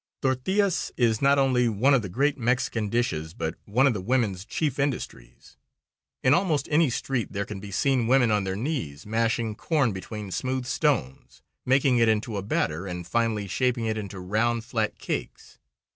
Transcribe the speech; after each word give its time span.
Tortillas 0.23 0.91
is 0.97 1.21
not 1.21 1.37
only 1.37 1.69
one 1.69 1.93
of 1.93 2.01
the 2.01 2.09
great 2.09 2.35
Mexican 2.35 2.89
dishes 2.89 3.35
but 3.35 3.53
one 3.65 3.85
of 3.85 3.93
the 3.93 4.01
women's 4.01 4.45
chief 4.45 4.79
industries. 4.79 5.57
In 6.23 6.33
almost 6.33 6.67
any 6.71 6.89
street 6.89 7.33
there 7.33 7.45
can 7.45 7.59
be 7.59 7.69
seen 7.69 8.07
women 8.07 8.31
on 8.31 8.43
their 8.43 8.55
knees 8.55 9.05
mashing 9.05 9.53
corn 9.53 9.91
between 9.91 10.31
smooth 10.31 10.65
stones, 10.65 11.43
making 11.67 11.99
it 11.99 12.09
into 12.09 12.35
a 12.35 12.41
batter, 12.41 12.87
and 12.87 13.05
finally 13.05 13.47
shaping 13.47 13.85
it 13.85 13.95
into 13.95 14.19
round, 14.19 14.65
flat 14.65 14.97
cakes. 14.97 15.59